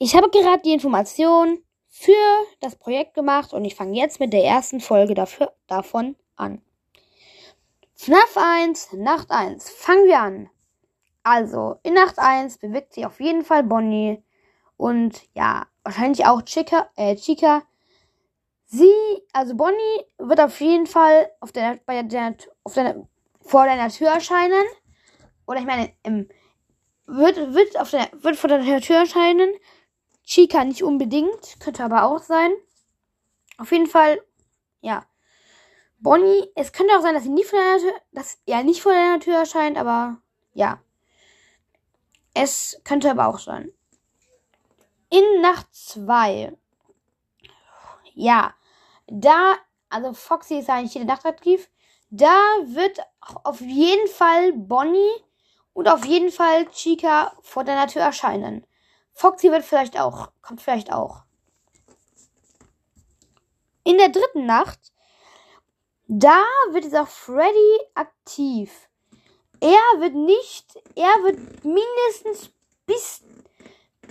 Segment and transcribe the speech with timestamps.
[0.00, 2.12] Ich habe gerade die Information für
[2.60, 6.62] das Projekt gemacht und ich fange jetzt mit der ersten Folge dafür, davon an.
[7.96, 9.70] FNAF 1, Nacht 1.
[9.70, 10.50] Fangen wir an.
[11.24, 14.22] Also, in Nacht 1 bewegt sich auf jeden Fall Bonnie
[14.76, 17.64] und ja, wahrscheinlich auch Chica, äh, Chica.
[18.66, 18.94] Sie,
[19.32, 23.04] also Bonnie wird auf jeden Fall auf der, bei der, auf der,
[23.40, 24.64] vor deiner Tür erscheinen.
[25.46, 26.28] Oder ich meine, im,
[27.06, 29.50] wird, wird auf der, wird vor deiner Tür erscheinen.
[30.28, 32.50] Chica nicht unbedingt, könnte aber auch sein.
[33.56, 34.22] Auf jeden Fall,
[34.82, 35.06] ja.
[36.00, 38.92] Bonnie, es könnte auch sein, dass sie nie vor deiner Tür, dass er nicht vor
[38.92, 40.18] deiner Tür erscheint, aber
[40.52, 40.82] ja.
[42.34, 43.72] Es könnte aber auch sein.
[45.08, 46.52] In Nacht 2.
[48.12, 48.54] Ja.
[49.06, 49.56] Da,
[49.88, 51.70] also Foxy ist eigentlich jede Nacht aktiv.
[52.10, 53.00] Da wird
[53.44, 55.24] auf jeden Fall Bonnie
[55.72, 58.66] und auf jeden Fall Chica vor deiner Tür erscheinen.
[59.12, 61.22] Foxy wird vielleicht auch, kommt vielleicht auch.
[63.84, 64.92] In der dritten Nacht,
[66.06, 68.88] da wird jetzt auch Freddy aktiv.
[69.60, 72.50] Er wird nicht, er wird mindestens
[72.86, 73.22] bis,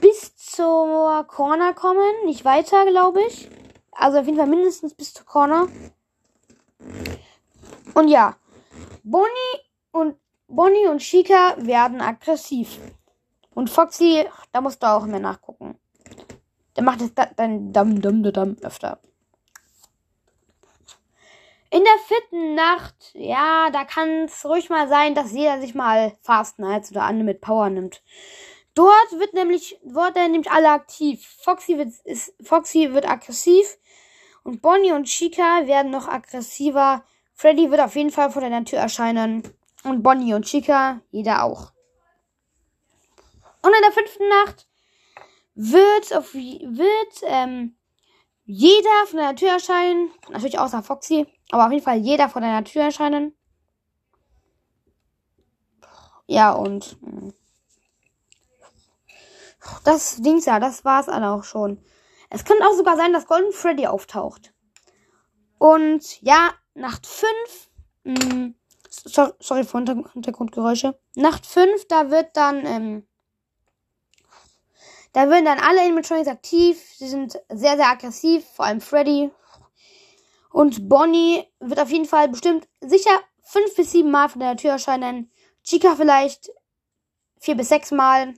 [0.00, 3.48] bis zur Corner kommen, nicht weiter, glaube ich.
[3.92, 5.68] Also auf jeden Fall mindestens bis zur Corner.
[7.94, 8.36] Und ja,
[9.02, 9.60] Bonnie
[9.92, 12.78] und Bonnie und Chica werden aggressiv.
[13.60, 15.78] Und Foxy, da musst du auch mehr nachgucken.
[16.76, 19.00] Der macht es dann dam dam dam öfter.
[21.68, 26.16] In der vierten Nacht, ja, da kann es ruhig mal sein, dass jeder sich mal
[26.22, 28.02] Fast Nights oder andere mit Power nimmt.
[28.72, 31.22] Dort wird nämlich, wird er nämlich alle aktiv.
[31.42, 33.76] Foxy wird, ist, Foxy wird aggressiv
[34.42, 37.04] und Bonnie und Chica werden noch aggressiver.
[37.34, 39.42] Freddy wird auf jeden Fall vor deiner Tür erscheinen
[39.84, 41.72] und Bonnie und Chica, jeder auch.
[43.62, 44.66] Und in der fünften Nacht
[45.54, 47.76] wird, auf, wird ähm,
[48.44, 50.10] jeder von der Tür erscheinen.
[50.28, 51.26] Natürlich außer Foxy.
[51.50, 53.36] Aber auf jeden Fall jeder von der Tür erscheinen.
[56.26, 57.34] Ja, und hm.
[59.84, 61.84] das Dings ja, das war's dann auch schon.
[62.28, 64.54] Es kann auch sogar sein, dass Golden Freddy auftaucht.
[65.58, 67.30] Und ja, Nacht 5.
[68.04, 68.54] Hm,
[68.88, 69.78] sorry, sorry für
[70.12, 70.98] Hintergrundgeräusche.
[71.16, 73.06] Nacht 5, da wird dann ähm,
[75.12, 76.80] da werden dann alle Animatronics aktiv.
[76.96, 79.30] Sie sind sehr, sehr aggressiv, vor allem Freddy.
[80.50, 84.72] Und Bonnie wird auf jeden Fall bestimmt sicher fünf bis sieben Mal von der Tür
[84.72, 85.30] erscheinen.
[85.64, 86.50] Chica vielleicht
[87.40, 88.34] vier bis sechs Mal.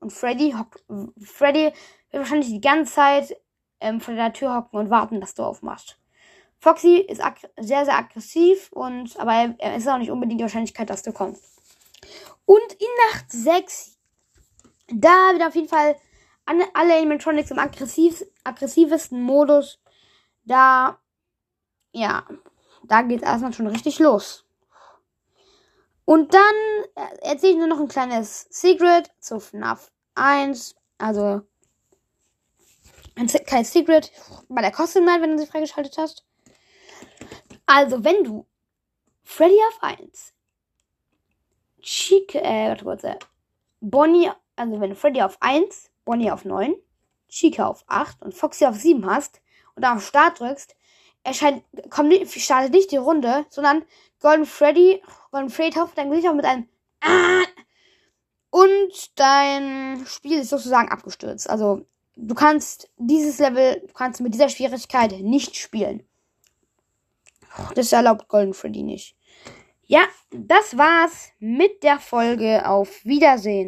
[0.00, 0.82] Und Freddy hockt,
[1.22, 1.72] Freddy
[2.10, 3.36] wird wahrscheinlich die ganze Zeit
[3.80, 5.98] ähm, vor der Tür hocken und warten, dass du aufmachst.
[6.58, 7.20] Foxy ist
[7.58, 11.42] sehr, sehr aggressiv und, aber er ist auch nicht unbedingt die Wahrscheinlichkeit, dass du kommst.
[12.46, 13.98] Und in Nacht 6,
[14.88, 15.96] da wird auf jeden Fall
[16.46, 19.80] alle Animatronics im aggressiv, aggressivsten Modus.
[20.44, 20.98] Da,
[21.92, 22.26] ja,
[22.84, 24.44] da geht es erstmal schon richtig los.
[26.04, 26.54] Und dann
[26.96, 30.76] äh, erzähle ich nur noch ein kleines Secret zu FNAF 1.
[30.98, 31.42] Also,
[33.16, 34.12] ein kleines Secret
[34.48, 36.26] bei der Costume Night, wenn du sie freigeschaltet hast.
[37.64, 38.46] Also, wenn du
[39.22, 40.34] Freddy auf 1,
[41.80, 43.18] Chic, äh, warte kurz, äh,
[43.80, 46.74] Bonnie, also wenn du Freddy auf 1, Bonnie auf 9,
[47.28, 49.40] Chica auf 8 und Foxy auf 7 hast
[49.74, 50.76] und auf Start drückst,
[51.22, 53.84] erscheint, kommt startet nicht die Runde, sondern
[54.20, 56.68] Golden Freddy, Golden Freddy taucht dein Gesicht auf mit einem
[58.50, 61.50] und dein Spiel ist sozusagen abgestürzt.
[61.50, 66.06] Also du kannst dieses Level, du kannst mit dieser Schwierigkeit nicht spielen.
[67.74, 69.16] Das erlaubt Golden Freddy nicht.
[69.86, 72.66] Ja, das war's mit der Folge.
[72.68, 73.62] Auf Wiedersehen.